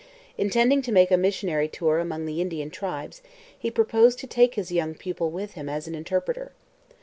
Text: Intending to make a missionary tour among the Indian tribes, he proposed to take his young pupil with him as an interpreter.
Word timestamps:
Intending 0.35 0.81
to 0.81 0.91
make 0.91 1.11
a 1.11 1.15
missionary 1.15 1.67
tour 1.67 1.99
among 1.99 2.25
the 2.25 2.41
Indian 2.41 2.71
tribes, 2.71 3.21
he 3.55 3.69
proposed 3.69 4.17
to 4.17 4.25
take 4.25 4.55
his 4.55 4.71
young 4.71 4.95
pupil 4.95 5.29
with 5.29 5.51
him 5.53 5.69
as 5.69 5.87
an 5.87 5.93
interpreter. 5.93 6.53